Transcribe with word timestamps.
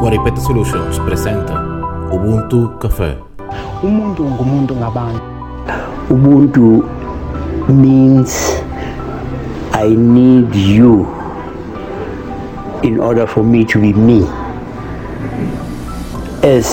Guaripeta 0.00 0.40
Solutions 0.40 0.98
presenta 1.00 1.54
Ubuntu 2.12 2.76
Café. 2.78 3.16
umuntu 3.82 4.24
ngumuntu 4.24 4.72
ngabantu 4.76 5.22
Ubuntu 6.12 6.84
means 7.72 8.60
I 9.72 9.88
need 9.96 10.52
you 10.54 11.08
in 12.82 13.00
order 13.00 13.26
for 13.26 13.40
me 13.44 13.64
to 13.64 13.80
be 13.80 13.92
me. 13.96 14.28
As 16.44 16.68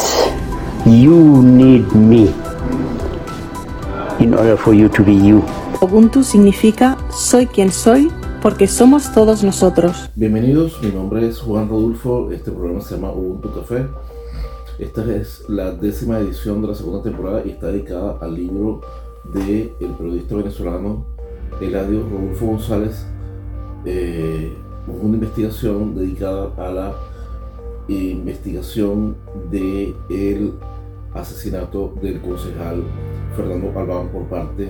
you 0.84 1.40
need 1.44 1.88
me 1.96 2.34
in 4.20 4.34
order 4.34 4.58
for 4.58 4.74
you 4.74 4.90
to 4.90 5.04
be 5.04 5.14
you. 5.14 5.44
Ubuntu 5.82 6.24
significa 6.24 6.98
soy 7.10 7.46
quien 7.46 7.72
soy 7.72 8.10
porque 8.42 8.68
somos 8.68 9.12
todos 9.14 9.44
nosotros. 9.44 10.10
Bienvenidos, 10.16 10.82
mi 10.82 10.90
nombre 10.90 11.28
es 11.28 11.40
Juan 11.40 11.70
Rodulfo, 11.70 12.32
este 12.32 12.52
programa 12.52 12.82
se 12.82 12.96
llama 12.96 13.12
Ubuntu 13.12 13.54
Café. 13.54 13.86
Esta 14.80 15.04
es 15.16 15.44
la 15.50 15.72
décima 15.72 16.20
edición 16.20 16.62
de 16.62 16.68
la 16.70 16.76
segunda 16.76 17.02
temporada 17.02 17.42
y 17.46 17.52
está 17.52 17.68
dedicada 17.68 18.18
al 18.22 18.36
libro 18.36 18.82
del 19.34 19.72
el 19.80 19.90
periodista 19.98 20.36
venezolano 20.36 21.06
Eladio 21.60 22.08
Rodolfo 22.10 22.46
González, 22.46 23.06
eh, 23.86 24.54
una 25.02 25.16
investigación 25.16 25.96
dedicada 25.96 26.52
a 26.58 26.72
la 26.72 26.96
investigación 27.88 29.16
del 29.50 29.96
el 30.10 30.54
asesinato 31.14 31.94
del 32.02 32.22
concejal 32.22 32.84
Fernando 33.38 33.72
Albán 33.80 34.10
por 34.10 34.24
parte 34.24 34.68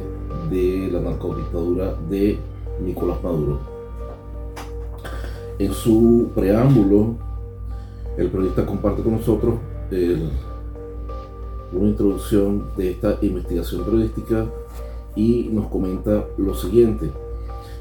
de 0.52 0.90
la 0.92 1.00
narcodictadura 1.00 1.96
de 2.10 2.38
Nicolás 2.84 3.24
Maduro. 3.24 3.60
En 5.58 5.72
su 5.74 6.30
preámbulo, 6.36 7.16
el 8.18 8.30
periodista 8.30 8.66
comparte 8.66 9.02
con 9.02 9.14
nosotros 9.14 9.56
una 11.72 11.88
introducción 11.88 12.66
de 12.76 12.92
esta 12.92 13.18
investigación 13.22 13.86
periodística 13.86 14.46
y 15.16 15.50
nos 15.52 15.68
comenta 15.68 16.26
lo 16.38 16.54
siguiente. 16.54 17.10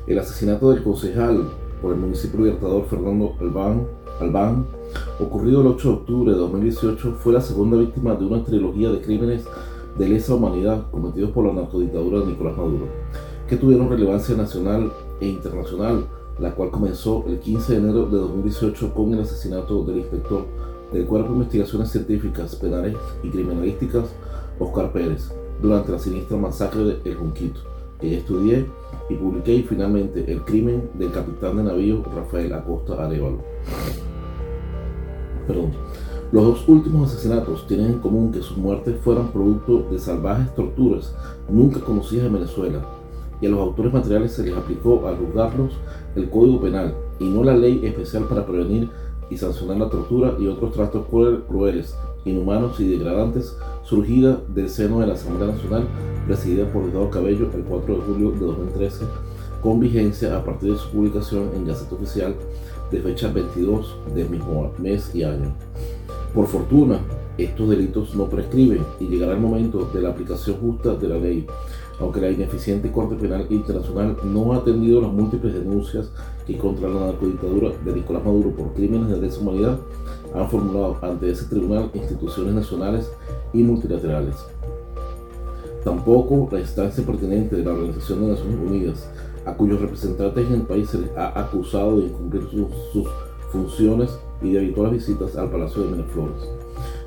El 0.07 0.21
asesinato 0.21 0.71
del 0.71 0.85
concejal 0.85 1.49
por 1.83 1.93
el 1.93 1.99
municipio 1.99 2.45
libertador 2.45 2.87
Fernando 2.87 3.35
Albán, 3.41 3.87
Albán, 4.21 4.67
ocurrido 5.19 5.63
el 5.63 5.67
8 5.67 5.89
de 5.89 5.95
octubre 5.95 6.33
de 6.33 6.39
2018, 6.39 7.17
fue 7.23 7.33
la 7.33 7.41
segunda 7.41 7.77
víctima 7.77 8.15
de 8.15 8.25
una 8.25 8.45
trilogía 8.45 8.91
de 8.91 9.01
crímenes 9.01 9.45
de 9.99 10.09
lesa 10.09 10.35
humanidad 10.35 10.91
cometidos 10.91 11.31
por 11.31 11.47
la 11.47 11.53
narcodictadura 11.53 12.21
de 12.21 12.27
Nicolás 12.27 12.57
Maduro, 12.57 12.87
que 13.49 13.57
tuvieron 13.57 13.89
relevancia 13.89 14.37
nacional 14.37 14.93
e 15.21 15.29
internacional, 15.29 16.07
la 16.39 16.55
cual 16.55 16.71
comenzó 16.71 17.25
el 17.29 17.39
15 17.39 17.73
de 17.73 17.79
enero 17.79 18.07
de 18.07 18.19
2018 18.19 18.93
con 18.95 19.15
el 19.15 19.21
asesinato 19.21 19.85
del 19.85 19.99
inspector 19.99 20.45
del 20.93 21.07
Cuerpo 21.07 21.29
de 21.29 21.35
Investigaciones 21.37 21.91
Científicas, 21.91 22.57
Penales 22.57 22.97
y 23.23 23.31
Criminalísticas, 23.31 24.05
Oscar 24.59 24.93
Pérez, 24.93 25.33
durante 25.61 25.93
la 25.93 25.99
siniestra 25.99 26.37
masacre 26.37 26.85
de 26.85 27.11
El 27.11 27.17
Junquito, 27.17 27.61
que 28.01 28.11
ya 28.11 28.19
estudié 28.19 28.67
y 29.09 29.15
publiqué 29.15 29.55
y 29.55 29.63
finalmente 29.63 30.31
el 30.31 30.43
crimen 30.43 30.91
del 30.95 31.13
capitán 31.13 31.57
de 31.57 31.65
navío 31.65 32.03
Rafael 32.15 32.53
Acosta 32.53 33.05
Arevalo. 33.05 33.39
Perdón. 35.47 35.73
Los 36.33 36.45
dos 36.45 36.69
últimos 36.69 37.11
asesinatos 37.13 37.67
tienen 37.67 37.87
en 37.87 37.99
común 38.01 38.33
que 38.33 38.43
sus 38.43 38.57
muertes 38.57 38.97
fueron 39.03 39.29
producto 39.29 39.87
de 39.91 39.99
salvajes 39.99 40.55
torturas 40.55 41.15
nunca 41.49 41.81
conocidas 41.81 42.27
en 42.27 42.33
Venezuela, 42.35 42.85
y 43.41 43.47
a 43.47 43.51
los 43.51 43.61
autores 43.61 43.93
materiales 43.93 44.33
se 44.33 44.43
les 44.45 44.57
aplicó 44.57 45.07
al 45.07 45.17
juzgarlos 45.19 45.73
el 46.17 46.29
Código 46.31 46.61
Penal 46.61 46.95
y 47.21 47.29
no 47.29 47.45
la 47.45 47.55
ley 47.57 47.81
especial 47.85 48.25
para 48.25 48.45
prevenir 48.47 48.91
y 49.31 49.37
sancionar 49.37 49.77
la 49.77 49.91
tortura 49.91 50.35
y 50.39 50.47
otros 50.47 50.73
tratos 50.73 51.07
cruel- 51.11 51.43
crueles, 51.47 51.95
inhumanos 52.25 52.81
y 52.81 52.89
degradantes 52.89 53.57
surgida 53.85 54.41
del 54.49 54.69
seno 54.69 55.01
de 55.01 55.07
la 55.09 55.15
Asamblea 55.15 55.53
Nacional 55.53 55.87
presidida 56.27 56.65
por 56.73 56.85
Ricardo 56.85 57.11
Cabello 57.11 57.49
el 57.55 57.63
4 57.63 57.95
de 57.95 58.01
julio 58.03 58.31
de 58.33 58.39
2013 58.41 59.05
con 59.63 59.81
vigencia 59.81 60.37
a 60.37 60.45
partir 60.45 60.73
de 60.73 60.79
su 60.79 60.89
publicación 60.91 61.51
en 61.55 61.67
Gaceta 61.67 61.95
Oficial 61.95 62.35
de 62.91 63.01
fecha 63.01 63.29
22 63.33 63.97
del 64.15 64.31
mismo 64.31 64.73
mes 64.79 65.13
y 65.15 65.25
año. 65.25 65.55
Por 66.37 66.49
fortuna, 66.49 67.01
estos 67.39 67.67
delitos 67.71 68.15
no 68.15 68.27
prescriben 68.27 68.85
y 69.01 69.07
llegará 69.07 69.33
el 69.33 69.41
momento 69.41 69.89
de 69.95 70.03
la 70.03 70.11
aplicación 70.11 70.59
justa 70.59 70.95
de 70.95 71.09
la 71.09 71.17
ley, 71.17 71.47
aunque 71.99 72.21
la 72.21 72.31
ineficiente 72.31 72.93
Corte 72.93 73.15
Penal 73.15 73.47
Internacional 73.49 74.19
no 74.23 74.53
ha 74.53 74.57
atendido 74.59 75.01
las 75.01 75.11
múltiples 75.11 75.55
denuncias 75.55 76.11
que 76.47 76.59
contra 76.59 76.91
la 76.91 77.07
narcodictadura 77.07 77.71
de 77.83 77.91
Nicolás 77.91 78.23
Maduro 78.23 78.51
por 78.51 78.75
crímenes 78.75 79.09
de 79.09 79.17
lesa 79.19 79.41
humanidad 79.41 79.79
han 80.35 80.51
formulado 80.51 80.99
ante 81.01 81.31
ese 81.31 81.47
tribunal 81.47 81.91
instituciones 81.95 82.53
nacionales 82.53 83.11
y 83.55 83.63
multilaterales. 83.63 84.37
Tampoco 85.85 86.51
la 86.53 86.61
instancia 86.61 87.03
pertinente 87.03 87.57
de 87.57 87.65
la 87.65 87.73
Organización 87.73 88.21
de 88.21 88.33
Naciones 88.33 88.59
Unidas, 88.61 89.11
a 89.47 89.55
cuyos 89.55 89.81
representantes 89.81 90.47
en 90.49 90.53
el 90.53 90.63
país 90.63 90.91
se 90.91 90.99
les 90.99 91.17
ha 91.17 91.29
acusado 91.41 91.97
de 91.97 92.09
incumplir 92.09 92.43
sus, 92.51 92.69
sus 92.93 93.09
funciones 93.51 94.19
y 94.43 94.53
de 94.53 94.59
habituales 94.59 94.93
visitas 95.07 95.37
al 95.37 95.51
Palacio 95.51 95.83
de 95.83 95.91
Miraflores. 95.93 96.49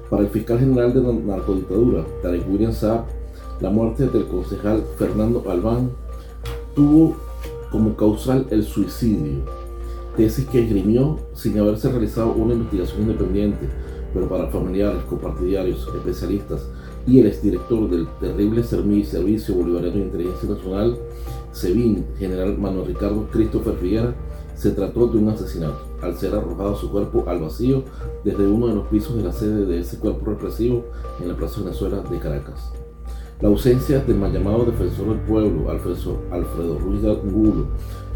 Para 0.09 0.23
el 0.23 0.29
fiscal 0.29 0.59
general 0.59 0.93
de 0.93 1.01
la 1.01 1.13
narcodictadura, 1.13 2.05
Tarek 2.21 2.49
William 2.49 2.73
Saab, 2.73 3.05
la 3.61 3.69
muerte 3.69 4.07
del 4.07 4.25
concejal 4.27 4.83
Fernando 4.97 5.43
Albán 5.49 5.91
tuvo 6.73 7.15
como 7.71 7.95
causal 7.95 8.47
el 8.49 8.63
suicidio, 8.63 9.43
tesis 10.17 10.45
que 10.47 10.63
esgrimió 10.63 11.19
sin 11.33 11.59
haberse 11.59 11.89
realizado 11.89 12.33
una 12.33 12.53
investigación 12.53 13.01
independiente, 13.01 13.69
pero 14.13 14.27
para 14.27 14.47
familiares, 14.47 15.03
copartidarios, 15.03 15.87
especialistas 15.95 16.67
y 17.05 17.19
el 17.19 17.27
exdirector 17.27 17.89
del 17.89 18.07
terrible 18.19 18.63
Servicio 18.63 19.55
Bolivariano 19.55 19.97
de 19.97 20.03
Inteligencia 20.03 20.49
Nacional, 20.49 20.97
SEBIN, 21.51 22.05
general 22.17 22.57
Manuel 22.57 22.87
Ricardo 22.87 23.27
Christopher 23.31 23.75
Figuera, 23.75 24.15
se 24.55 24.71
trató 24.71 25.07
de 25.07 25.19
un 25.19 25.29
asesinato, 25.29 25.88
al 26.01 26.15
ser 26.17 26.33
arrojado 26.35 26.75
su 26.75 26.91
cuerpo 26.91 27.23
al 27.27 27.39
vacío 27.39 27.83
desde 28.23 28.47
uno 28.47 28.67
de 28.67 28.75
los 28.75 28.87
pisos 28.87 29.15
de 29.15 29.23
la 29.23 29.31
sede 29.31 29.65
de 29.65 29.79
ese 29.79 29.99
cuerpo 29.99 30.25
represivo 30.31 30.85
en 31.21 31.29
la 31.29 31.35
Plaza 31.35 31.61
Venezuela 31.61 32.01
de 32.01 32.19
Caracas. 32.19 32.71
La 33.41 33.47
ausencia 33.47 33.99
del 33.99 34.17
mal 34.17 34.33
llamado 34.33 34.65
defensor 34.65 35.07
del 35.09 35.19
pueblo, 35.21 35.69
Alfredo, 35.71 36.77
Ruiz 36.79 37.03
Angulo, 37.05 37.67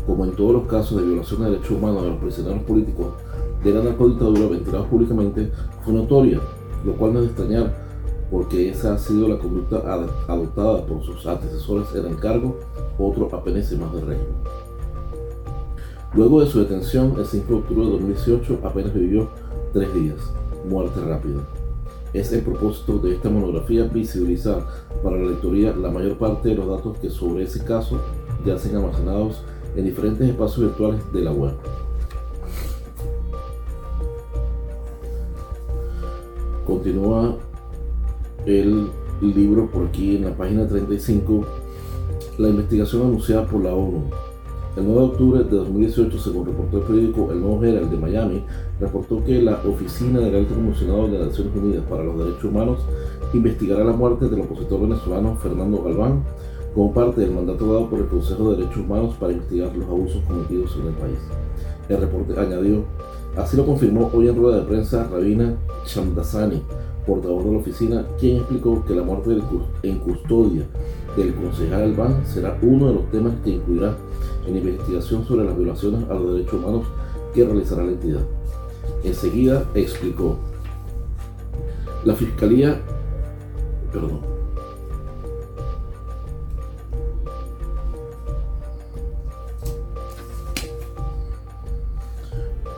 como 0.06 0.26
en 0.26 0.32
todos 0.32 0.52
los 0.52 0.68
casos 0.68 1.00
de 1.00 1.08
violación 1.08 1.42
de 1.44 1.52
derechos 1.52 1.72
humanos 1.72 2.04
de 2.04 2.10
los 2.10 2.20
prisioneros 2.20 2.64
políticos 2.64 3.08
de 3.64 3.74
la 3.74 3.84
narcodictadura 3.84 4.48
ventilados 4.48 4.88
públicamente, 4.88 5.50
fue 5.86 5.94
notoria, 5.94 6.42
lo 6.86 6.94
cual 6.98 7.14
no 7.14 7.20
es 7.20 7.26
de 7.26 7.32
extrañar, 7.32 7.84
porque 8.30 8.70
esa 8.70 8.96
ha 8.96 8.98
sido 8.98 9.30
la 9.30 9.40
conducta 9.40 9.78
ad- 9.78 10.10
adoptada 10.28 10.86
por 10.86 11.02
sus 11.04 11.26
antecesores 11.26 11.88
en 11.96 12.06
el 12.08 12.20
cargo, 12.20 12.60
otro 12.98 13.28
y 13.28 13.76
más 13.78 13.94
del 13.94 14.08
régimen. 14.08 14.36
Luego 16.16 16.42
de 16.42 16.48
su 16.48 16.60
detención, 16.60 17.16
el 17.18 17.26
5 17.26 17.48
de 17.48 17.60
octubre 17.60 17.86
de 17.86 17.92
2018, 17.92 18.60
apenas 18.64 18.94
vivió 18.94 19.30
tres 19.74 19.92
días, 19.96 20.18
muerte 20.70 21.02
rápida. 21.02 21.42
Es 22.14 22.32
el 22.32 22.44
propósito 22.44 23.00
de 23.00 23.16
esta 23.16 23.32
monografía 23.32 23.86
visibilizar 23.86 24.64
para 25.04 25.18
la 25.18 25.32
lectoría 25.32 25.76
la 25.76 25.90
mayor 25.90 26.20
parte 26.20 26.50
de 26.50 26.56
los 26.56 26.68
datos 26.68 27.00
que 27.00 27.10
sobre 27.10 27.46
ese 27.46 27.66
caso 27.66 28.00
yacen 28.46 28.76
almacenados 28.76 29.42
en 29.76 29.86
diferentes 29.86 30.30
espacios 30.30 30.68
virtuales 30.68 31.02
de 31.12 31.22
la 31.22 31.32
web. 31.32 31.54
Continúa 36.68 37.38
el 38.46 38.88
libro 39.20 39.68
por 39.72 39.88
aquí 39.88 40.18
en 40.18 40.26
la 40.26 40.38
página 40.38 40.68
35, 40.68 41.44
la 42.38 42.50
investigación 42.50 43.02
anunciada 43.02 43.48
por 43.48 43.64
la 43.64 43.74
ONU. 43.74 44.04
El 44.76 44.86
9 44.86 45.00
de 45.00 45.06
octubre 45.06 45.44
de 45.44 45.56
2018, 45.56 46.18
según 46.18 46.48
reportó 46.48 46.78
el 46.78 46.84
periódico 46.84 47.32
El 47.32 47.42
Nuevo 47.42 47.64
Herald 47.64 47.92
de 47.92 47.98
Miami, 47.98 48.44
reportó 48.80 49.24
que 49.24 49.40
la 49.40 49.62
Oficina 49.68 50.20
del 50.20 50.36
Alto 50.36 50.56
Comisionado 50.56 51.08
de 51.10 51.20
las 51.20 51.28
Naciones 51.28 51.56
Unidas 51.56 51.84
para 51.88 52.04
los 52.04 52.18
Derechos 52.18 52.46
Humanos 52.46 52.80
investigará 53.36 53.84
la 53.84 53.92
muerte 53.92 54.28
del 54.30 54.42
opositor 54.42 54.82
venezolano 54.82 55.36
Fernando 55.36 55.84
Galván 55.84 56.24
como 56.74 56.92
parte 56.92 57.22
del 57.22 57.32
mandato 57.32 57.72
dado 57.72 57.88
por 57.88 58.00
el 58.00 58.08
Consejo 58.08 58.50
de 58.50 58.58
Derechos 58.58 58.78
Humanos 58.78 59.14
para 59.20 59.34
investigar 59.34 59.76
los 59.76 59.88
abusos 59.88 60.24
cometidos 60.28 60.76
en 60.82 60.88
el 60.88 60.94
país. 60.94 61.20
El 61.88 61.98
reporte 61.98 62.40
añadió, 62.40 62.84
así 63.38 63.56
lo 63.56 63.68
confirmó 63.68 64.10
hoy 64.12 64.28
en 64.28 64.36
rueda 64.36 64.62
de 64.62 64.66
prensa 64.66 65.08
Rabina 65.08 65.56
Shamdasani, 65.86 66.64
portavoz 67.06 67.46
de 67.46 67.52
la 67.52 67.58
oficina, 67.60 68.06
quien 68.20 68.38
explicó 68.38 68.84
que 68.86 68.96
la 68.96 69.04
muerte 69.04 69.38
en 69.84 70.00
custodia 70.00 70.64
del 71.16 71.36
concejal 71.36 71.84
Albán 71.84 72.24
será 72.26 72.58
uno 72.64 72.88
de 72.88 72.94
los 72.96 73.12
temas 73.12 73.34
que 73.44 73.52
incluirá 73.52 73.96
en 74.48 74.58
investigación 74.58 75.26
sobre 75.26 75.46
las 75.46 75.58
violaciones 75.58 76.10
a 76.10 76.14
los 76.14 76.34
derechos 76.34 76.54
humanos 76.54 76.86
que 77.34 77.44
realizará 77.44 77.84
la 77.84 77.92
entidad. 77.92 78.22
Enseguida 79.04 79.66
explicó, 79.74 80.38
la 82.06 82.16
Fiscalía, 82.16 82.82
perdón, 83.92 84.34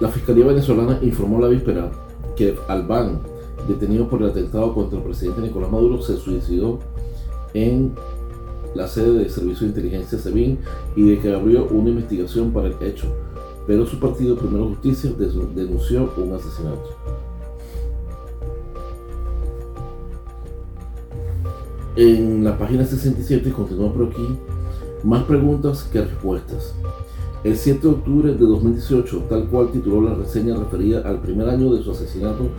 La 0.01 0.09
Fiscalía 0.09 0.45
venezolana 0.45 0.99
informó 1.01 1.39
la 1.39 1.47
víspera 1.47 1.89
que 2.35 2.53
Albán, 2.67 3.21
detenido 3.65 4.09
por 4.09 4.21
el 4.21 4.29
atentado 4.29 4.73
contra 4.73 4.99
el 4.99 5.05
presidente 5.05 5.41
Nicolás 5.41 5.71
Maduro, 5.71 6.01
se 6.01 6.17
suicidó 6.17 6.79
en 7.53 7.95
la 8.75 8.87
sede 8.87 9.13
del 9.13 9.29
Servicio 9.29 9.61
de 9.61 9.67
Inteligencia 9.67 10.19
SEBIN 10.19 10.59
y 10.95 11.09
de 11.09 11.19
que 11.19 11.33
abrió 11.33 11.65
una 11.69 11.89
investigación 11.89 12.51
para 12.51 12.67
el 12.67 12.75
hecho, 12.81 13.07
pero 13.65 13.85
su 13.85 13.99
partido 13.99 14.35
Primero 14.35 14.67
Justicia 14.67 15.11
denunció 15.55 16.13
un 16.17 16.33
asesinato. 16.33 16.95
En 21.95 22.43
la 22.43 22.57
página 22.57 22.85
67 22.85 23.51
continúa 23.51 23.93
por 23.93 24.07
aquí 24.07 24.27
más 25.03 25.23
preguntas 25.23 25.87
que 25.91 26.01
respuestas. 26.01 26.73
El 27.45 27.55
7 27.55 27.79
de 27.79 27.93
octubre 27.93 28.33
de 28.33 28.39
2018, 28.39 29.25
tal 29.29 29.47
cual 29.47 29.71
tituló 29.71 30.01
la 30.01 30.15
reseña 30.15 30.57
referida 30.57 31.01
al 31.05 31.21
primer 31.21 31.47
año 31.47 31.73
de 31.73 31.83
su 31.83 31.91
asesinato 31.91 32.49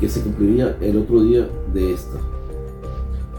que 0.00 0.08
se 0.08 0.20
cumpliría 0.20 0.76
el 0.80 0.98
otro 0.98 1.22
día 1.22 1.48
de 1.72 1.92
esta. 1.94 2.18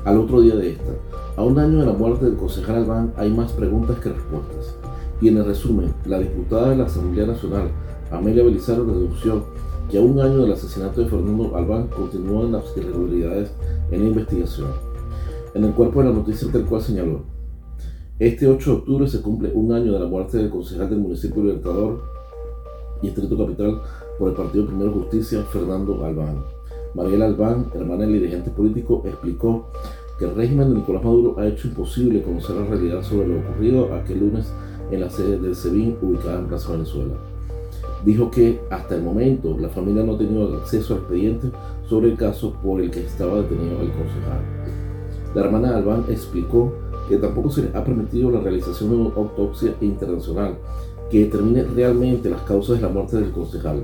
Al 0.06 0.18
otro 0.18 0.42
día 0.42 0.56
de 0.56 0.72
esta. 0.72 0.94
A 1.38 1.44
un 1.44 1.60
año 1.60 1.80
de 1.80 1.86
la 1.86 1.92
muerte 1.92 2.26
del 2.26 2.38
concejal 2.38 2.78
Albán 2.78 3.14
hay 3.18 3.30
más 3.30 3.52
preguntas 3.52 4.00
que 4.00 4.08
respuestas. 4.08 4.78
Y 5.20 5.28
en 5.28 5.38
el 5.38 5.46
resumen, 5.46 5.94
la 6.06 6.20
diputada 6.20 6.70
de 6.70 6.78
la 6.78 6.86
Asamblea 6.86 7.28
Nacional, 7.28 7.70
Amelia 8.10 8.44
Belisario, 8.44 8.86
denunció 8.86 9.44
que 9.92 9.98
a 9.98 10.02
un 10.02 10.18
año 10.20 10.38
del 10.38 10.54
asesinato 10.54 11.02
de 11.02 11.08
Fernando 11.08 11.54
Albán 11.58 11.88
continúan 11.88 12.54
las 12.54 12.64
irregularidades 12.78 13.52
en 13.92 14.02
la 14.02 14.08
investigación. 14.08 14.70
En 15.54 15.66
el 15.66 15.74
cuerpo 15.74 16.02
de 16.02 16.10
la 16.10 16.16
noticia 16.16 16.50
tal 16.50 16.66
cual 16.66 16.82
señaló, 16.82 17.24
este 18.18 18.48
8 18.48 18.72
de 18.72 18.78
octubre 18.78 19.08
se 19.10 19.22
cumple 19.22 19.52
un 19.54 19.74
año 19.74 19.92
de 19.92 20.00
la 20.00 20.06
muerte 20.06 20.38
del 20.38 20.50
concejal 20.50 20.90
del 20.90 21.00
municipio 21.00 21.44
Libertador 21.44 22.02
y 23.02 23.08
Distrito 23.08 23.38
Capital 23.38 23.82
por 24.18 24.30
el 24.30 24.36
Partido 24.36 24.68
Primero 24.68 24.94
Justicia, 24.94 25.44
Fernando 25.52 26.02
Albán. 26.06 26.46
Mariela 26.94 27.26
Albán, 27.26 27.66
hermana 27.74 28.04
del 28.04 28.14
dirigente 28.14 28.52
político, 28.52 29.04
explicó 29.06 29.70
que 30.18 30.26
el 30.26 30.36
régimen 30.36 30.70
de 30.70 30.76
Nicolás 30.76 31.04
Maduro 31.04 31.36
ha 31.38 31.48
hecho 31.48 31.68
imposible 31.68 32.22
conocer 32.22 32.56
la 32.56 32.66
realidad 32.66 33.02
sobre 33.04 33.28
lo 33.28 33.40
ocurrido 33.40 33.94
aquel 33.94 34.20
lunes 34.20 34.52
en 34.92 35.02
la 35.02 35.10
sede 35.10 35.40
del 35.40 35.56
SEBIN 35.56 35.98
ubicada 36.02 36.40
en 36.40 36.48
Plaza 36.48 36.72
Venezuela. 36.72 37.16
Dijo 38.06 38.30
que 38.30 38.60
hasta 38.70 38.96
el 38.96 39.02
momento 39.02 39.58
la 39.60 39.70
familia 39.70 40.04
no 40.04 40.14
ha 40.14 40.18
tenido 40.18 40.56
acceso 40.58 40.94
al 40.94 41.00
expediente 41.02 41.52
sobre 41.90 42.12
el 42.12 42.18
caso 42.18 42.54
por 42.64 42.80
el 42.80 42.92
que 42.92 43.02
estaba 43.02 43.42
detenido 43.42 43.82
el 43.82 43.92
concejal. 43.92 44.42
La 45.34 45.42
hermana 45.42 45.72
de 45.72 45.76
Albán 45.76 46.06
explicó 46.10 46.74
que 47.10 47.18
tampoco 47.18 47.50
se 47.50 47.64
le 47.64 47.78
ha 47.78 47.84
permitido 47.84 48.32
la 48.32 48.40
realización 48.40 48.90
de 48.90 48.96
una 48.96 49.16
autopsia 49.16 49.76
internacional 49.82 50.56
que 51.10 51.26
determine 51.26 51.64
realmente 51.64 52.30
las 52.30 52.42
causas 52.42 52.78
de 52.78 52.84
la 52.84 52.90
muerte 52.90 53.18
del 53.18 53.32
concejal. 53.32 53.84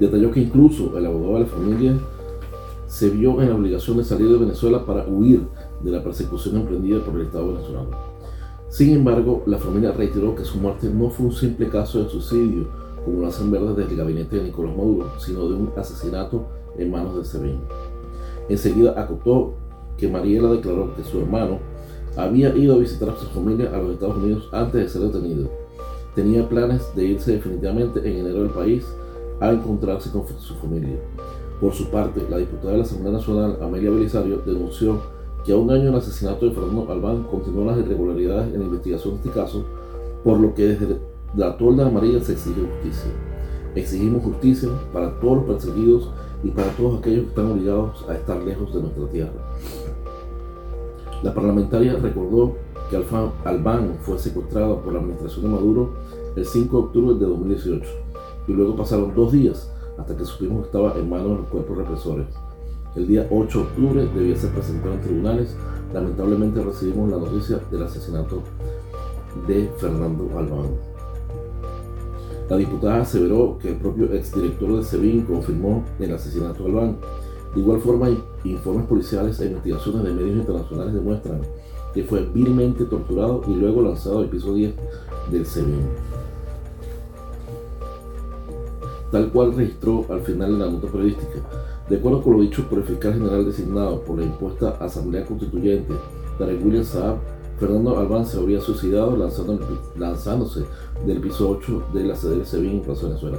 Detalló 0.00 0.30
que 0.30 0.40
incluso 0.40 0.96
el 0.96 1.06
abogado 1.06 1.34
de 1.34 1.40
la 1.40 1.46
familia 1.46 1.98
se 2.96 3.10
vio 3.10 3.42
en 3.42 3.50
la 3.50 3.54
obligación 3.54 3.98
de 3.98 4.04
salir 4.04 4.26
de 4.26 4.38
Venezuela 4.38 4.86
para 4.86 5.06
huir 5.06 5.42
de 5.82 5.90
la 5.90 6.02
persecución 6.02 6.56
emprendida 6.56 7.04
por 7.04 7.16
el 7.16 7.26
Estado 7.26 7.48
venezolano. 7.48 7.90
Sin 8.70 8.94
embargo, 8.94 9.42
la 9.44 9.58
familia 9.58 9.92
reiteró 9.92 10.34
que 10.34 10.46
su 10.46 10.56
muerte 10.56 10.88
no 10.88 11.10
fue 11.10 11.26
un 11.26 11.32
simple 11.32 11.68
caso 11.68 12.02
de 12.02 12.08
suicidio, 12.08 12.68
como 13.04 13.20
lo 13.20 13.26
hacen 13.26 13.50
ver 13.50 13.60
desde 13.60 13.92
el 13.92 13.98
gabinete 13.98 14.36
de 14.36 14.44
Nicolás 14.44 14.74
Maduro, 14.74 15.10
sino 15.18 15.46
de 15.46 15.56
un 15.56 15.72
asesinato 15.76 16.46
en 16.78 16.90
manos 16.90 17.18
de 17.18 17.24
SEBIN. 17.26 17.60
Enseguida 18.48 18.98
acotó 18.98 19.52
que 19.98 20.08
Mariela 20.08 20.52
declaró 20.52 20.96
que 20.96 21.04
su 21.04 21.20
hermano 21.20 21.58
había 22.16 22.56
ido 22.56 22.76
a 22.76 22.78
visitar 22.78 23.10
a 23.10 23.16
su 23.18 23.26
familia 23.26 23.72
a 23.74 23.76
los 23.76 23.92
Estados 23.92 24.16
Unidos 24.16 24.48
antes 24.52 24.80
de 24.80 24.88
ser 24.88 25.02
detenido. 25.02 25.50
Tenía 26.14 26.48
planes 26.48 26.82
de 26.96 27.04
irse 27.04 27.32
definitivamente 27.32 27.98
en 27.98 28.20
enero 28.20 28.38
del 28.38 28.52
país 28.52 28.86
a 29.38 29.50
encontrarse 29.50 30.10
con 30.10 30.26
su 30.26 30.54
familia. 30.54 30.96
Por 31.60 31.72
su 31.72 31.88
parte, 31.88 32.26
la 32.28 32.36
diputada 32.36 32.72
de 32.72 32.78
la 32.78 32.84
Asamblea 32.84 33.12
Nacional, 33.12 33.58
Amelia 33.62 33.90
Belisario, 33.90 34.42
denunció 34.44 35.00
que 35.44 35.52
a 35.52 35.56
un 35.56 35.70
año 35.70 35.84
del 35.84 35.94
asesinato 35.94 36.44
de 36.44 36.52
Fernando 36.52 36.90
Albán 36.90 37.22
continúan 37.30 37.68
las 37.68 37.78
irregularidades 37.78 38.52
en 38.52 38.60
la 38.60 38.66
investigación 38.66 39.14
de 39.14 39.20
este 39.20 39.30
caso, 39.30 39.64
por 40.22 40.38
lo 40.38 40.54
que 40.54 40.66
desde 40.66 40.98
la 41.34 41.56
tolda 41.56 41.86
amarilla 41.86 42.20
se 42.20 42.32
exige 42.32 42.60
justicia. 42.60 43.10
Exigimos 43.74 44.22
justicia 44.22 44.68
para 44.92 45.18
todos 45.20 45.36
los 45.38 45.46
perseguidos 45.46 46.10
y 46.42 46.50
para 46.50 46.68
todos 46.72 46.98
aquellos 46.98 47.24
que 47.24 47.28
están 47.28 47.52
obligados 47.52 48.04
a 48.08 48.14
estar 48.14 48.42
lejos 48.42 48.74
de 48.74 48.80
nuestra 48.80 49.06
tierra. 49.06 49.32
La 51.22 51.32
parlamentaria 51.32 51.96
recordó 51.96 52.56
que 52.90 53.02
Albán 53.44 53.96
fue 54.00 54.18
secuestrado 54.18 54.80
por 54.80 54.92
la 54.92 55.00
administración 55.00 55.44
de 55.44 55.48
Maduro 55.48 55.90
el 56.36 56.44
5 56.44 56.76
de 56.76 56.84
octubre 56.84 57.14
de 57.14 57.26
2018 57.26 57.88
y 58.48 58.52
luego 58.52 58.76
pasaron 58.76 59.14
dos 59.14 59.32
días 59.32 59.72
hasta 59.98 60.16
que 60.16 60.24
supimos 60.24 60.60
que 60.60 60.66
estaba 60.66 60.94
en 60.96 61.08
manos 61.08 61.30
de 61.30 61.36
los 61.36 61.46
cuerpos 61.48 61.78
represores. 61.78 62.26
El 62.94 63.06
día 63.06 63.26
8 63.30 63.58
de 63.58 63.64
octubre 63.64 64.08
debía 64.14 64.36
ser 64.36 64.50
presentado 64.50 64.94
en 64.94 65.00
tribunales. 65.00 65.54
Lamentablemente 65.92 66.62
recibimos 66.62 67.10
la 67.10 67.18
noticia 67.18 67.60
del 67.70 67.82
asesinato 67.82 68.42
de 69.46 69.70
Fernando 69.78 70.30
Albán. 70.36 70.70
La 72.48 72.56
diputada 72.56 73.02
aseveró 73.02 73.58
que 73.58 73.70
el 73.70 73.76
propio 73.76 74.12
exdirector 74.12 74.76
de 74.76 74.84
SEBIN 74.84 75.22
confirmó 75.22 75.84
el 75.98 76.14
asesinato 76.14 76.62
de 76.62 76.70
Albán. 76.70 76.96
De 77.54 77.60
igual 77.60 77.80
forma, 77.80 78.08
informes 78.44 78.86
policiales 78.86 79.40
e 79.40 79.46
investigaciones 79.46 80.04
de 80.04 80.12
medios 80.12 80.36
internacionales 80.36 80.94
demuestran 80.94 81.40
que 81.92 82.04
fue 82.04 82.22
vilmente 82.32 82.84
torturado 82.84 83.42
y 83.48 83.54
luego 83.54 83.82
lanzado 83.82 84.20
al 84.20 84.28
piso 84.28 84.54
10 84.54 84.74
del 85.30 85.46
SEBIN. 85.46 85.80
Tal 89.10 89.30
cual 89.30 89.54
registró 89.54 90.04
al 90.10 90.20
final 90.22 90.52
de 90.52 90.64
la 90.64 90.70
nota 90.70 90.88
periodística, 90.88 91.40
de 91.88 91.96
acuerdo 91.96 92.22
con 92.22 92.32
lo 92.34 92.42
dicho 92.42 92.68
por 92.68 92.78
el 92.78 92.84
fiscal 92.84 93.14
general 93.14 93.44
designado 93.44 94.00
por 94.02 94.18
la 94.18 94.24
impuesta 94.24 94.70
Asamblea 94.80 95.24
Constituyente, 95.24 95.94
Tarek 96.38 96.64
William 96.64 96.84
Saab, 96.84 97.16
Fernando 97.58 97.98
Albán 97.98 98.26
se 98.26 98.38
habría 98.38 98.60
suicidado 98.60 99.16
lanzándose 99.96 100.64
del 101.06 101.20
piso 101.20 101.50
8 101.50 101.84
de 101.94 102.04
la 102.04 102.14
sede 102.14 102.36
del 102.36 102.46
SEBIN 102.46 102.82
en 102.86 103.02
Venezuela. 103.02 103.38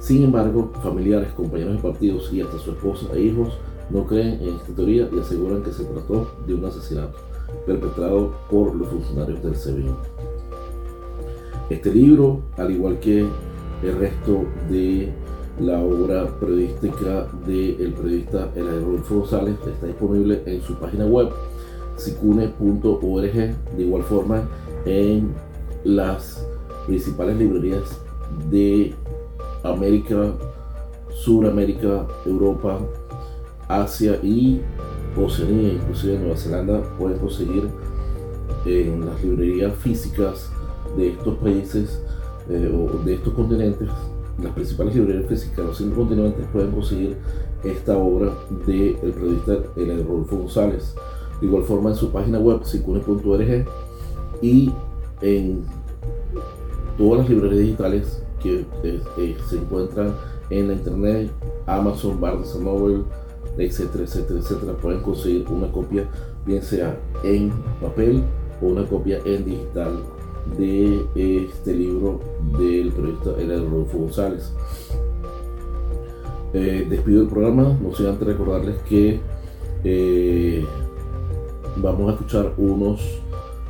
Sin 0.00 0.24
embargo, 0.24 0.72
familiares, 0.82 1.32
compañeros 1.34 1.76
de 1.76 1.82
partidos 1.82 2.32
y 2.32 2.40
hasta 2.40 2.58
su 2.58 2.72
esposa 2.72 3.06
e 3.14 3.20
hijos 3.20 3.52
no 3.90 4.06
creen 4.06 4.40
en 4.40 4.56
esta 4.56 4.72
teoría 4.74 5.08
y 5.12 5.18
aseguran 5.18 5.62
que 5.62 5.72
se 5.72 5.84
trató 5.84 6.28
de 6.46 6.54
un 6.54 6.64
asesinato 6.64 7.18
perpetrado 7.66 8.32
por 8.50 8.74
los 8.74 8.88
funcionarios 8.88 9.42
del 9.42 9.54
SEBIN. 9.54 9.94
Este 11.68 11.94
libro, 11.94 12.40
al 12.56 12.72
igual 12.72 12.98
que 12.98 13.28
el 13.82 13.98
resto 13.98 14.44
de 14.70 15.10
la 15.60 15.80
obra 15.80 16.26
periodística 16.38 17.26
del 17.46 17.92
periodista 17.94 18.50
Rodolfo 18.54 19.20
González, 19.20 19.56
está 19.66 19.86
disponible 19.86 20.42
en 20.46 20.62
su 20.62 20.74
página 20.74 21.06
web 21.06 21.30
sicune.org, 21.96 23.32
de 23.76 23.82
igual 23.82 24.02
forma 24.04 24.48
en 24.86 25.34
las 25.84 26.46
principales 26.86 27.36
librerías 27.36 28.00
de 28.50 28.94
América, 29.62 30.32
Suramérica, 31.10 32.06
Europa, 32.24 32.78
Asia 33.68 34.18
y 34.22 34.60
Oceanía, 35.16 35.74
inclusive 35.74 36.18
Nueva 36.18 36.36
Zelanda, 36.36 36.82
pueden 36.98 37.18
conseguir 37.18 37.68
en 38.64 39.06
las 39.06 39.22
librerías 39.22 39.74
físicas 39.76 40.50
de 40.96 41.10
estos 41.10 41.36
países 41.38 42.02
eh, 42.50 42.72
o 42.74 43.04
de 43.04 43.14
estos 43.14 43.32
continentes, 43.34 43.88
las 44.42 44.52
principales 44.52 44.94
librerías 44.94 45.26
físicas 45.28 45.56
de 45.58 45.64
los 45.64 45.76
cinco 45.76 45.96
continentes 45.96 46.44
pueden 46.52 46.70
conseguir 46.72 47.16
esta 47.62 47.96
obra 47.96 48.32
del 48.66 48.94
periodista 48.96 49.58
El 49.76 50.04
Rodolfo 50.04 50.36
González. 50.38 50.94
De 51.40 51.46
igual 51.46 51.62
forma 51.64 51.90
en 51.90 51.96
su 51.96 52.10
página 52.10 52.38
web, 52.38 52.64
sicune.org 52.64 53.66
y 54.42 54.72
en 55.22 55.64
todas 56.98 57.20
las 57.20 57.30
librerías 57.30 57.58
digitales 57.60 58.22
que 58.42 58.64
eh, 58.82 59.36
se 59.48 59.56
encuentran 59.56 60.14
en 60.50 60.68
la 60.68 60.74
internet, 60.74 61.30
Amazon, 61.66 62.20
Barnes 62.20 62.54
Noble, 62.56 63.04
etcétera, 63.58 64.04
etcétera, 64.04 64.40
etcétera, 64.40 64.72
pueden 64.74 65.00
conseguir 65.02 65.46
una 65.48 65.70
copia, 65.70 66.08
bien 66.46 66.62
sea 66.62 66.98
en 67.22 67.52
papel 67.80 68.22
o 68.60 68.66
una 68.66 68.84
copia 68.86 69.20
en 69.24 69.44
digital 69.44 70.02
de 70.58 71.04
este 71.14 71.74
libro 71.74 72.20
del 72.58 72.92
periodista 72.92 73.30
Rodolfo 73.32 73.98
González. 73.98 74.52
Eh, 76.52 76.86
despido 76.88 77.22
el 77.22 77.28
programa, 77.28 77.76
no 77.80 77.94
sin 77.94 78.06
antes 78.06 78.26
recordarles 78.26 78.76
que 78.82 79.20
eh, 79.84 80.64
vamos 81.76 82.10
a 82.10 82.14
escuchar 82.14 82.52
unos 82.58 83.00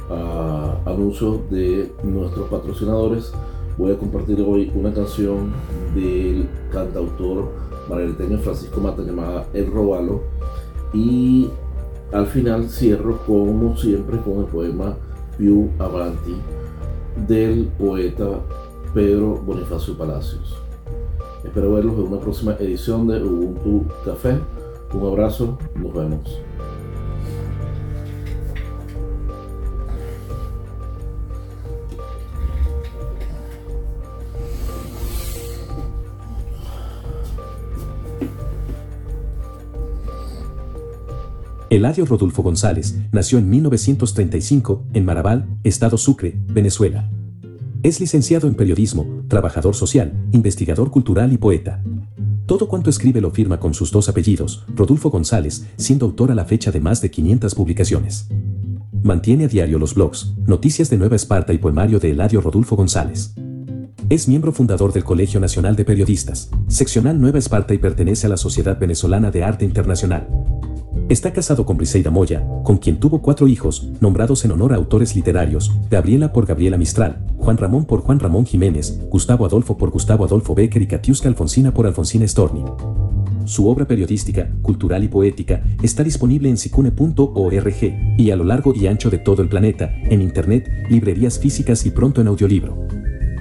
uh, 0.08 0.88
anuncios 0.88 1.50
de 1.50 1.92
nuestros 2.02 2.49
patrocinadores 2.49 3.32
voy 3.80 3.92
a 3.92 3.99
compartir 3.99 4.40
hoy 4.42 4.70
una 4.75 4.92
canción 4.92 5.52
del 5.94 6.46
cantautor 6.70 7.49
margariteño 7.88 8.38
Francisco 8.38 8.78
Mata 8.80 9.02
llamada 9.02 9.46
El 9.54 9.72
Robalo 9.72 10.22
y 10.92 11.49
al 12.12 12.26
final 12.26 12.68
cierro 12.68 13.18
como 13.26 13.76
siempre 13.76 14.18
con 14.18 14.40
el 14.40 14.44
poema 14.44 14.96
Più 15.38 15.70
Avanti 15.78 16.34
del 17.26 17.66
poeta 17.78 18.40
Pedro 18.94 19.36
Bonifacio 19.36 19.96
Palacios. 19.96 20.56
Espero 21.44 21.72
verlos 21.72 21.94
en 21.94 22.12
una 22.12 22.20
próxima 22.20 22.54
edición 22.58 23.06
de 23.06 23.22
Ubuntu 23.22 23.86
Café. 24.04 24.38
Un 24.92 25.06
abrazo, 25.06 25.58
nos 25.74 25.94
vemos. 25.94 26.40
Eladio 41.70 42.04
Rodolfo 42.04 42.42
González 42.42 42.98
nació 43.12 43.38
en 43.38 43.48
1935 43.48 44.86
en 44.92 45.04
Marabal, 45.04 45.46
Estado 45.62 45.98
Sucre, 45.98 46.36
Venezuela. 46.48 47.08
Es 47.84 48.00
licenciado 48.00 48.48
en 48.48 48.56
periodismo, 48.56 49.06
trabajador 49.28 49.76
social, 49.76 50.12
investigador 50.32 50.90
cultural 50.90 51.32
y 51.32 51.38
poeta. 51.38 51.80
Todo 52.46 52.66
cuanto 52.66 52.90
escribe 52.90 53.20
lo 53.20 53.30
firma 53.30 53.60
con 53.60 53.72
sus 53.72 53.92
dos 53.92 54.08
apellidos, 54.08 54.64
Rodolfo 54.74 55.10
González, 55.10 55.68
siendo 55.76 56.06
autor 56.06 56.32
a 56.32 56.34
la 56.34 56.44
fecha 56.44 56.72
de 56.72 56.80
más 56.80 57.00
de 57.02 57.12
500 57.12 57.54
publicaciones. 57.54 58.26
Mantiene 59.04 59.44
a 59.44 59.48
diario 59.48 59.78
los 59.78 59.94
blogs, 59.94 60.34
Noticias 60.46 60.90
de 60.90 60.98
Nueva 60.98 61.14
Esparta 61.14 61.52
y 61.52 61.58
Poemario 61.58 62.00
de 62.00 62.10
Eladio 62.10 62.40
Rodolfo 62.40 62.74
González. 62.74 63.32
Es 64.08 64.26
miembro 64.26 64.50
fundador 64.50 64.92
del 64.92 65.04
Colegio 65.04 65.38
Nacional 65.38 65.76
de 65.76 65.84
Periodistas, 65.84 66.50
seccional 66.66 67.20
Nueva 67.20 67.38
Esparta 67.38 67.74
y 67.74 67.78
pertenece 67.78 68.26
a 68.26 68.30
la 68.30 68.36
Sociedad 68.36 68.76
Venezolana 68.76 69.30
de 69.30 69.44
Arte 69.44 69.64
Internacional. 69.64 70.26
Está 71.11 71.33
casado 71.33 71.67
con 71.67 71.76
Briseida 71.76 72.09
Moya, 72.09 72.47
con 72.62 72.79
quien 72.79 73.00
tuvo 73.00 73.21
cuatro 73.21 73.49
hijos, 73.49 73.90
nombrados 74.00 74.45
en 74.45 74.52
honor 74.52 74.73
a 74.73 74.76
autores 74.76 75.17
literarios, 75.17 75.75
Gabriela 75.90 76.33
por 76.33 76.47
Gabriela 76.47 76.79
Mistral, 76.79 77.26
Juan 77.37 77.57
Ramón 77.57 77.85
por 77.85 78.02
Juan 78.02 78.21
Ramón 78.21 78.47
Jiménez, 78.47 78.97
Gustavo 79.11 79.45
Adolfo 79.45 79.76
por 79.76 79.90
Gustavo 79.90 80.25
Adolfo 80.25 80.55
Becker 80.55 80.83
y 80.83 80.87
Katiuska 80.87 81.29
Alfonsina 81.29 81.75
por 81.75 81.88
Alfonsina 81.88 82.29
Storni. 82.29 82.62
Su 83.45 83.69
obra 83.69 83.88
periodística, 83.88 84.52
cultural 84.62 85.02
y 85.02 85.09
poética 85.09 85.64
está 85.83 86.05
disponible 86.05 86.49
en 86.49 86.57
sicune.org 86.57 88.17
y 88.17 88.31
a 88.31 88.37
lo 88.37 88.45
largo 88.45 88.73
y 88.73 88.87
ancho 88.87 89.11
de 89.11 89.19
todo 89.19 89.43
el 89.43 89.49
planeta, 89.49 89.93
en 90.05 90.23
internet, 90.23 90.71
librerías 90.90 91.40
físicas 91.40 91.87
y 91.87 91.90
pronto 91.90 92.21
en 92.21 92.29
audiolibro 92.29 92.87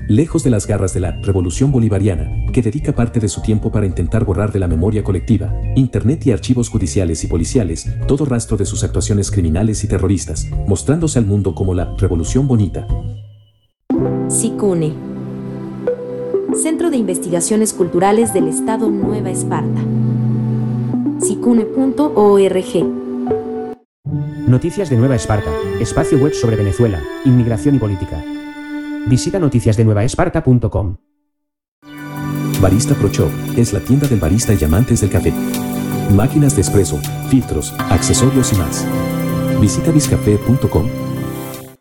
lejos 0.09 0.43
de 0.43 0.49
las 0.49 0.65
garras 0.65 0.93
de 0.93 0.99
la 0.99 1.11
revolución 1.21 1.71
bolivariana, 1.71 2.51
que 2.51 2.63
dedica 2.63 2.93
parte 2.93 3.19
de 3.19 3.29
su 3.29 3.41
tiempo 3.41 3.71
para 3.71 3.85
intentar 3.85 4.25
borrar 4.25 4.51
de 4.51 4.57
la 4.57 4.67
memoria 4.67 5.03
colectiva, 5.03 5.53
Internet 5.75 6.25
y 6.25 6.31
archivos 6.31 6.67
judiciales 6.67 7.23
y 7.23 7.27
policiales, 7.27 7.87
todo 8.07 8.25
rastro 8.25 8.57
de 8.57 8.65
sus 8.65 8.83
actuaciones 8.83 9.29
criminales 9.29 9.83
y 9.83 9.87
terroristas, 9.87 10.49
mostrándose 10.67 11.19
al 11.19 11.27
mundo 11.27 11.53
como 11.53 11.75
la 11.75 11.93
revolución 11.97 12.47
bonita. 12.47 12.87
SICUNE 14.27 14.93
Centro 16.55 16.89
de 16.89 16.97
Investigaciones 16.97 17.73
Culturales 17.73 18.33
del 18.33 18.47
Estado 18.47 18.89
Nueva 18.89 19.29
Esparta. 19.29 19.81
SICUNE.org 21.21 22.65
Noticias 24.47 24.89
de 24.89 24.97
Nueva 24.97 25.15
Esparta, 25.15 25.51
espacio 25.79 26.17
web 26.17 26.33
sobre 26.33 26.55
Venezuela, 26.55 26.99
inmigración 27.25 27.75
y 27.75 27.79
política. 27.79 28.23
Visita 29.07 29.39
noticiasdenuevaesparta.com. 29.39 30.97
Barista 32.61 32.93
Pro 32.95 33.09
Shop 33.09 33.31
es 33.55 33.71
la 33.71 33.79
tienda 33.79 34.07
del 34.07 34.19
barista 34.19 34.53
y 34.53 34.63
amantes 34.63 35.01
del 35.01 35.09
café. 35.09 35.33
Máquinas 36.13 36.55
de 36.55 36.61
espresso, 36.61 36.99
filtros, 37.29 37.73
accesorios 37.89 38.51
y 38.51 38.57
más. 38.57 38.85
Visita 39.61 39.91
biscafé.com. 39.91 40.87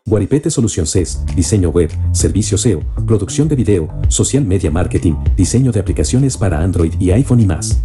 Guaripete 0.05 0.49
Solución 0.49 0.87
CES, 0.87 1.23
diseño 1.35 1.69
web, 1.69 1.91
servicio 2.13 2.57
SEO, 2.57 2.79
producción 3.05 3.47
de 3.47 3.55
video, 3.55 3.89
social 4.07 4.43
media 4.43 4.71
marketing, 4.71 5.13
diseño 5.35 5.71
de 5.71 5.81
aplicaciones 5.81 6.35
para 6.35 6.61
Android 6.61 6.93
y 6.99 7.11
iPhone 7.11 7.41
y 7.41 7.45
más. 7.45 7.83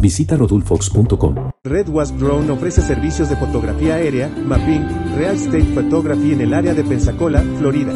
Visita 0.00 0.36
rodulfox.com. 0.36 1.34
Red 1.64 1.88
Wasp 1.90 2.16
Drone 2.16 2.50
ofrece 2.50 2.80
servicios 2.80 3.28
de 3.28 3.36
fotografía 3.36 3.96
aérea, 3.96 4.28
mapping, 4.28 5.16
real 5.16 5.34
estate 5.34 5.64
photography 5.74 6.32
en 6.32 6.40
el 6.40 6.54
área 6.54 6.72
de 6.72 6.84
Pensacola, 6.84 7.44
Florida. 7.58 7.92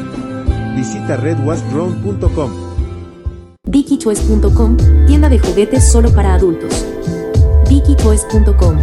Visita 0.75 1.17
redwasdrone.com. 1.17 2.51
VickyChoice.com, 3.67 4.77
tienda 5.07 5.29
de 5.29 5.39
juguetes 5.39 5.91
solo 5.91 6.11
para 6.13 6.35
adultos. 6.35 6.85
VickyChoice.com. 7.69 8.79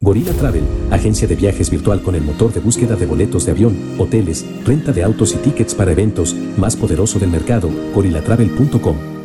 Gorilla 0.00 0.32
Travel, 0.32 0.64
agencia 0.90 1.26
de 1.26 1.34
viajes 1.34 1.70
virtual 1.70 2.02
con 2.02 2.14
el 2.14 2.22
motor 2.22 2.52
de 2.52 2.60
búsqueda 2.60 2.96
de 2.96 3.06
boletos 3.06 3.44
de 3.44 3.52
avión, 3.52 3.76
hoteles, 3.98 4.44
renta 4.64 4.92
de 4.92 5.02
autos 5.02 5.34
y 5.34 5.38
tickets 5.38 5.74
para 5.74 5.92
eventos, 5.92 6.34
más 6.56 6.76
poderoso 6.76 7.18
del 7.18 7.30
mercado, 7.30 7.68
gorillatravel.com. 7.94 9.17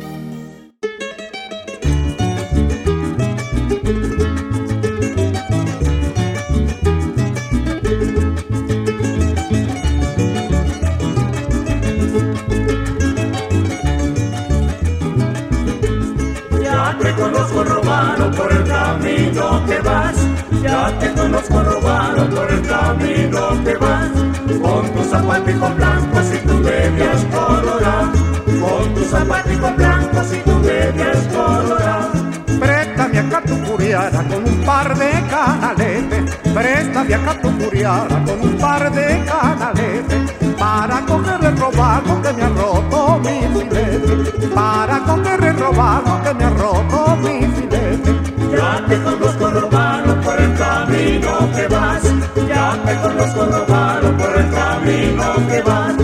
Préstame 37.04 37.14
acá 37.14 37.40
con 37.40 38.40
un 38.40 38.56
par 38.58 38.90
de 38.90 39.24
canaletes. 39.26 40.32
Para 40.58 41.00
coger 41.02 41.44
el 41.44 41.56
robado 41.58 42.22
que 42.22 42.32
me 42.32 42.42
ha 42.42 42.48
roto 42.48 43.20
mi 43.20 43.40
filete. 43.52 44.48
Para 44.54 45.00
coger 45.00 45.44
el 45.44 45.58
robado 45.58 46.22
que 46.22 46.34
me 46.34 46.44
ha 46.44 46.50
roto 46.50 47.16
mi 47.16 47.40
filete. 47.40 48.14
Ya 48.56 48.84
te 48.88 49.02
conozco 49.02 49.50
robado 49.50 50.20
por 50.22 50.40
el 50.40 50.54
camino 50.54 51.50
que 51.54 51.66
vas. 51.68 52.02
Ya 52.48 52.78
te 52.86 52.96
conozco 52.96 53.44
robado 53.44 54.16
por 54.16 54.36
el 54.38 54.50
camino 54.50 55.24
que 55.48 55.62
vas. 55.62 55.94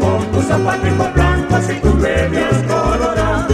Con 0.00 0.32
tus 0.32 0.44
zapaticos 0.46 1.14
blancos 1.14 1.70
y 1.70 1.80
tus 1.80 1.94
medias 1.96 2.56
coloradas. 2.66 3.46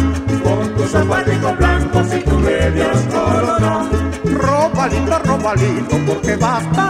Con 0.45 0.75
tus 0.77 0.91
zapaticos 0.91 1.59
blancos 1.59 2.15
y 2.15 2.21
tus 2.23 2.39
medias 2.39 2.99
coloradas. 3.11 3.87
Robalito, 4.25 5.19
robalito, 5.25 5.97
porque 6.07 6.33
asustado. 6.33 6.82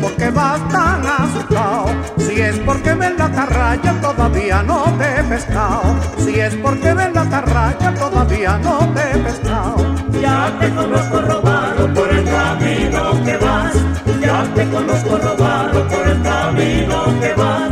Porque 0.00 0.30
vas 0.30 0.60
tan 0.68 1.04
asustado. 1.06 1.86
Si 2.18 2.40
es 2.40 2.58
porque 2.60 2.94
ven 2.94 3.16
la 3.18 3.28
tarraya, 3.30 4.00
todavía 4.00 4.62
no 4.62 4.84
te 4.98 5.20
he 5.20 5.24
pescado. 5.24 5.82
Si 6.18 6.40
es 6.40 6.54
porque 6.56 6.94
ven 6.94 7.12
la 7.14 7.24
tarraya, 7.28 7.94
todavía 7.94 8.58
no 8.58 8.78
te 8.94 9.00
he 9.00 9.18
pescado. 9.18 9.76
Ya 10.20 10.56
te 10.58 10.70
conozco 10.70 11.20
robado 11.20 11.92
por 11.94 12.08
el 12.10 12.24
camino 12.24 13.24
que 13.24 13.36
vas. 13.36 13.74
Ya 14.20 14.44
te 14.54 14.68
conozco 14.70 15.18
robado 15.18 15.88
por 15.88 16.08
el 16.08 16.22
camino 16.22 17.04
que 17.20 17.34
vas. 17.34 17.70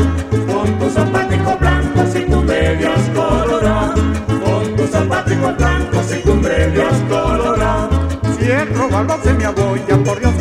Con 0.53 0.79
tus 0.79 0.93
zapaticos 0.93 1.61
blancos 1.61 2.15
y 2.15 2.25
tus 2.25 2.45
medias 2.45 3.01
coloradas. 3.15 4.01
Con 4.45 4.77
tus 4.77 4.91
zapaticos 4.91 5.57
blancos 5.57 6.13
y 6.15 6.23
tus 6.23 6.37
medias 6.37 6.95
coloradas. 7.09 7.89
Si 8.39 8.51
el 8.51 8.75
robalón 8.75 9.21
se 9.23 9.33
me 9.35 9.45
aboya, 9.45 9.97
por 10.05 10.19
Dios. 10.21 10.38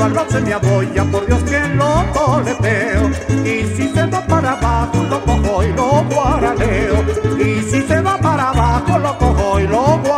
El 0.00 0.14
robalón 0.14 0.30
se 0.30 0.40
me 0.40 0.54
aboya, 0.54 1.04
por 1.04 1.26
Dios 1.26 1.42
que 1.42 1.60
lo 1.74 2.10
coleteo. 2.14 3.10
Y 3.44 3.66
si 3.76 3.86
se 3.92 4.06
va 4.06 4.26
para 4.26 4.52
abajo, 4.52 5.02
lo 5.02 5.22
cojo 5.22 5.62
y 5.62 5.72
lo 5.74 6.02
guaraleo. 6.04 7.04
Y 7.38 7.62
si 7.62 7.82
se 7.82 8.00
va 8.00 8.16
para 8.16 8.48
abajo, 8.48 8.98
lo 8.98 9.18
cojo 9.18 9.60
y 9.60 9.66
lo 9.66 9.98
guaraleo. 9.98 10.09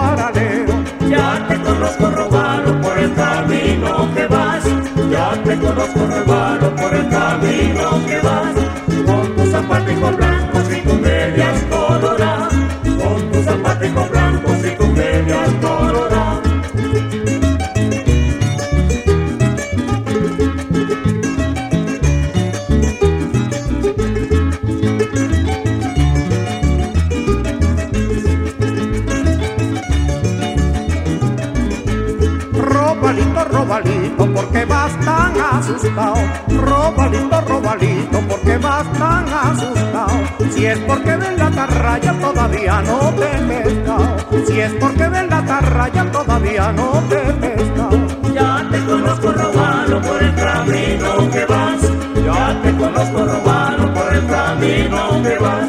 Tan 35.23 35.59
asustado. 35.59 36.15
Robalito, 36.49 37.41
robalito, 37.43 38.21
porque 38.29 38.59
vas 38.59 38.93
tan 38.93 39.27
asustado. 39.29 40.11
Si 40.51 40.67
es 40.67 40.79
porque 40.81 41.17
ven 41.17 41.37
la 41.39 41.51
tarraya 41.51 42.13
todavía 42.21 42.83
no 42.83 42.99
te 43.19 43.25
he 43.25 43.41
pescado. 43.49 44.17
Si 44.47 44.61
es 44.61 44.73
porque 44.81 45.09
ven 45.09 45.29
la 45.29 45.45
tarraya 45.45 46.11
todavía 46.11 46.73
no 46.73 47.03
te 47.09 47.17
he 47.17 47.33
pescado. 47.33 47.99
Ya 48.35 48.67
te 48.71 48.85
conozco 48.85 49.33
robalo 49.33 50.01
por 50.01 50.23
el 50.23 50.35
camino 50.35 51.31
que 51.31 51.45
vas. 51.47 51.83
Ya 52.25 52.63
te 52.63 52.77
conozco 52.77 53.19
robalo 53.25 53.95
por 53.95 54.15
el 54.15 54.27
camino 54.27 55.23
que 55.23 55.39
vas. 55.39 55.69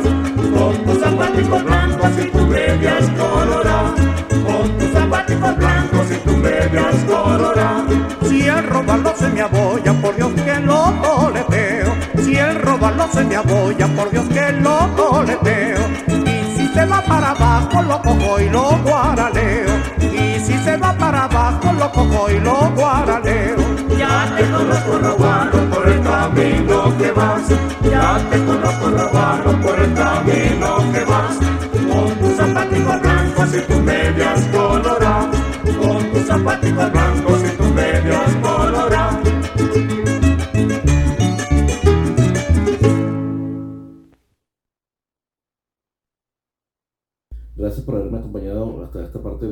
Con 0.58 0.86
tus 0.86 1.00
zapatos 1.00 1.64
blancos 1.64 2.12
y 2.24 2.30
tus 2.30 2.43
Si 8.28 8.42
el 8.50 8.68
robalo 8.68 9.14
se 9.16 9.30
me 9.30 9.42
aboya, 9.42 9.94
por 9.94 10.16
Dios 10.16 10.32
que 10.34 10.60
lo 10.60 10.92
toleteo. 11.02 11.94
Si 12.24 12.36
el 12.36 12.62
robalo 12.62 13.08
se 13.12 13.24
me 13.24 13.36
aboya, 13.36 13.88
por 13.88 14.10
Dios 14.12 14.26
que 14.28 14.52
lo 14.54 14.78
toleteo. 14.96 15.80
Y 16.08 16.58
si 16.58 16.68
se 16.74 16.86
va 16.86 17.02
para 17.02 17.32
abajo, 17.32 17.82
lo 17.84 18.02
cojo 18.02 18.40
y 18.40 18.50
lo 18.50 18.78
guaraleo. 18.84 19.70
Y 20.00 20.40
si 20.40 20.58
se 20.60 20.78
va 20.78 20.94
para 20.94 21.26
abajo, 21.26 21.74
lo 21.74 21.92
cojo 21.92 22.30
y 22.30 22.40
lo 22.40 22.72
guaraleo. 22.76 23.58
Ya 23.98 24.34
te 24.36 24.50
conozco 24.50 24.98
robalo 24.98 25.70
por 25.70 25.88
el 25.88 26.02
camino 26.02 26.98
que 26.98 27.12
vas. 27.12 27.44
Ya 27.84 28.20
te 28.30 28.46
conozco 28.46 28.90
robalo 28.90 29.62
por 29.62 29.80
el 29.80 29.94
camino 29.94 30.92
que 30.92 31.06
vas. 31.06 31.63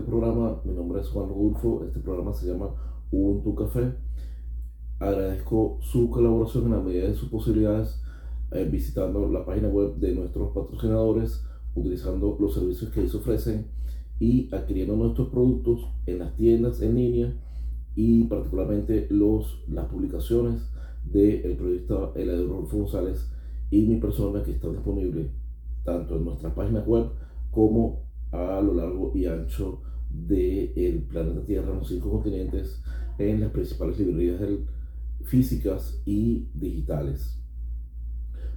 Programa. 0.02 0.62
Mi 0.64 0.74
nombre 0.74 1.02
es 1.02 1.10
Juan 1.10 1.30
Rodulfo. 1.30 1.84
Este 1.86 2.00
programa 2.00 2.34
se 2.34 2.48
llama 2.48 2.70
Ubuntu 3.12 3.56
Café. 3.56 3.94
Agradezco 5.00 5.80
su 5.82 6.10
colaboración 6.10 6.66
en 6.66 6.72
la 6.72 6.80
medida 6.80 7.08
de 7.08 7.16
sus 7.16 7.30
posibilidades 7.30 8.02
eh, 8.52 8.68
visitando 8.70 9.28
la 9.30 9.46
página 9.46 9.70
web 9.70 9.96
de 9.96 10.14
nuestros 10.14 10.52
patrocinadores, 10.52 11.44
utilizando 11.74 12.38
los 12.40 12.54
servicios 12.54 12.92
que 12.92 13.00
ellos 13.00 13.16
ofrecen 13.16 13.68
y 14.20 14.54
adquiriendo 14.54 14.96
nuestros 14.96 15.30
productos 15.30 15.88
en 16.06 16.20
las 16.20 16.36
tiendas 16.36 16.82
en 16.82 16.96
línea 16.96 17.34
y 17.96 18.26
particularmente 18.26 19.08
los, 19.10 19.64
las 19.70 19.86
publicaciones 19.86 20.70
del 21.06 21.56
periodista 21.56 22.12
Eladio 22.16 22.48
Rodolfo 22.48 22.78
González 22.78 23.32
y 23.72 23.88
mi 23.88 23.96
persona 23.96 24.44
que 24.44 24.52
está 24.52 24.70
disponible 24.70 25.32
tanto 25.84 26.18
en 26.18 26.26
nuestra 26.26 26.54
página 26.54 26.82
web 26.82 27.08
como 27.52 28.04
a 28.32 28.62
lo 28.62 28.74
largo 28.74 29.12
y 29.16 29.26
ancho 29.26 29.82
del 30.14 31.04
planeta 31.10 31.46
Tierra, 31.46 31.72
en 31.72 31.80
los 31.80 31.88
cinco 31.88 32.12
continentes, 32.12 32.82
en 33.18 33.42
las 33.42 33.52
principales 33.52 34.00
librerías 34.00 34.42
físicas 35.24 36.02
y 36.06 36.48
digitales. 36.54 37.38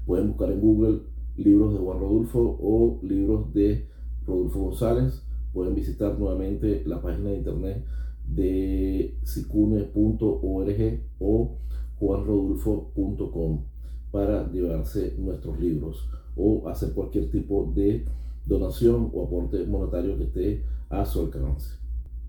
Pueden 0.06 0.28
buscar 0.28 0.50
en 0.52 0.60
Google 0.60 1.00
libros 1.36 1.72
de 1.72 1.78
Juan 1.80 1.98
Rodulfo 1.98 2.58
o 2.60 3.00
libros 3.02 3.52
de 3.54 3.86
Rodolfo 4.26 4.60
González. 4.60 5.22
Pueden 5.52 5.74
visitar 5.74 6.18
nuevamente 6.18 6.82
la 6.86 7.00
página 7.00 7.30
de 7.30 7.36
internet 7.36 7.84
de 8.26 9.16
sicune.org 9.22 11.00
o 11.20 11.56
juanrodulfo.com 11.98 13.60
para 14.10 14.50
llevarse 14.50 15.14
nuestros 15.18 15.58
libros 15.60 16.08
o 16.36 16.68
hacer 16.68 16.92
cualquier 16.92 17.30
tipo 17.30 17.72
de 17.74 18.04
donación 18.46 19.10
o 19.12 19.24
aporte 19.24 19.64
monetario 19.66 20.16
que 20.18 20.24
esté 20.24 20.62
a 21.00 21.06
su 21.06 21.20
alcance. 21.20 21.76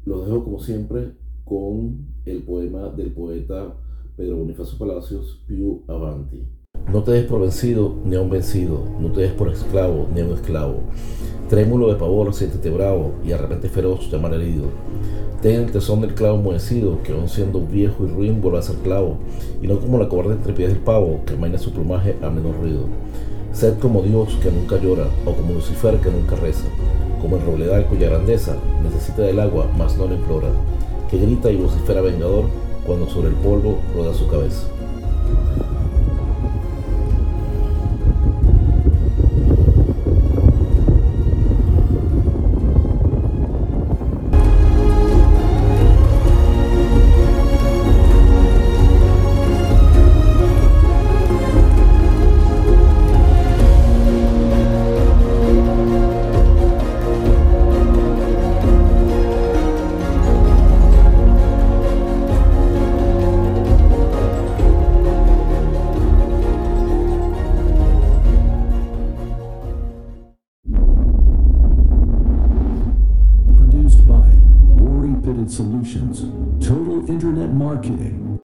Los 0.05 0.25
dejo 0.25 0.43
como 0.43 0.59
siempre 0.59 1.13
con 1.43 2.05
el 2.25 2.43
poema 2.43 2.89
del 2.89 3.11
poeta 3.11 3.75
Pedro 4.17 4.37
Bonifacio 4.37 4.77
Palacios, 4.77 5.43
Piu 5.47 5.83
Avanti. 5.87 6.47
No 6.91 7.03
te 7.03 7.11
des 7.11 7.25
por 7.25 7.41
vencido 7.41 7.95
ni 8.05 8.15
a 8.15 8.21
un 8.21 8.29
vencido, 8.29 8.79
no 8.99 9.11
te 9.11 9.21
des 9.21 9.33
por 9.33 9.49
esclavo 9.49 10.07
ni 10.13 10.21
a 10.21 10.25
un 10.25 10.33
esclavo. 10.33 10.81
Trémulo 11.49 11.89
de 11.89 11.95
pavor, 11.95 12.33
siéntete 12.33 12.69
bravo 12.69 13.13
y 13.23 13.29
de 13.29 13.37
repente 13.37 13.69
feroz 13.69 14.11
llamar 14.11 14.33
herido. 14.33 14.65
Ten 15.41 15.61
el 15.61 15.71
tesón 15.71 16.01
del 16.01 16.15
clavo 16.15 16.39
enmohecido, 16.39 17.03
que 17.03 17.11
aun 17.11 17.29
siendo 17.29 17.61
viejo 17.61 18.05
y 18.05 18.07
ruin 18.07 18.41
vuelve 18.41 18.59
a 18.59 18.63
ser 18.63 18.77
clavo, 18.77 19.17
y 19.61 19.67
no 19.67 19.79
como 19.79 19.99
la 19.99 20.09
cobarde 20.09 20.33
entre 20.33 20.53
pies 20.53 20.69
del 20.69 20.79
pavo, 20.79 21.21
que 21.25 21.33
amaina 21.33 21.57
su 21.57 21.71
plumaje 21.71 22.15
a 22.23 22.29
menor 22.29 22.55
ruido. 22.59 22.87
Sed 23.51 23.77
como 23.79 24.01
Dios 24.01 24.35
que 24.41 24.51
nunca 24.51 24.81
llora, 24.81 25.07
o 25.25 25.33
como 25.33 25.53
Lucifer 25.53 25.99
que 25.99 26.09
nunca 26.09 26.35
reza, 26.35 26.65
como 27.25 27.37
el 27.37 27.43
robledal 27.43 27.87
cuya 27.87 28.09
grandeza 28.09 28.55
necesita 28.83 29.23
del 29.23 29.39
agua, 29.39 29.67
mas 29.75 29.97
no 29.97 30.05
la 30.05 30.13
implora, 30.13 30.49
que 31.09 31.17
grita 31.17 31.49
y 31.49 31.55
vocifera 31.55 32.01
vengador 32.01 32.45
cuando 32.85 33.09
sobre 33.09 33.29
el 33.29 33.35
polvo 33.35 33.79
roda 33.95 34.13
su 34.13 34.27
cabeza. 34.27 34.67